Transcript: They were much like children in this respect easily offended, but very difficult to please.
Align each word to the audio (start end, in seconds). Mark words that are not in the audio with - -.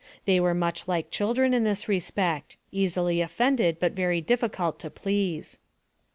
They 0.25 0.39
were 0.39 0.55
much 0.55 0.87
like 0.87 1.11
children 1.11 1.53
in 1.53 1.63
this 1.63 1.87
respect 1.87 2.57
easily 2.71 3.21
offended, 3.21 3.77
but 3.79 3.91
very 3.91 4.19
difficult 4.19 4.79
to 4.79 4.89
please. 4.89 5.59